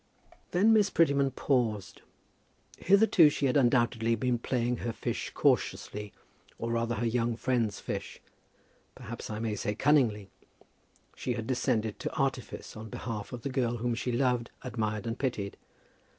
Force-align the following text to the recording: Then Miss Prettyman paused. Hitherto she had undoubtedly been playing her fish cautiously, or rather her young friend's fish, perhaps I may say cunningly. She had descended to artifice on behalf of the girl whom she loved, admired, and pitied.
Then 0.49 0.73
Miss 0.73 0.89
Prettyman 0.89 1.29
paused. 1.29 2.01
Hitherto 2.79 3.29
she 3.29 3.45
had 3.45 3.55
undoubtedly 3.55 4.15
been 4.15 4.39
playing 4.39 4.77
her 4.77 4.91
fish 4.93 5.29
cautiously, 5.35 6.11
or 6.57 6.71
rather 6.71 6.95
her 6.95 7.05
young 7.05 7.35
friend's 7.35 7.79
fish, 7.79 8.19
perhaps 8.95 9.29
I 9.29 9.37
may 9.37 9.53
say 9.55 9.75
cunningly. 9.75 10.31
She 11.15 11.33
had 11.33 11.45
descended 11.45 11.99
to 11.99 12.15
artifice 12.15 12.75
on 12.75 12.89
behalf 12.89 13.31
of 13.31 13.43
the 13.43 13.49
girl 13.49 13.77
whom 13.77 13.93
she 13.93 14.11
loved, 14.11 14.49
admired, 14.63 15.05
and 15.05 15.19
pitied. 15.19 15.55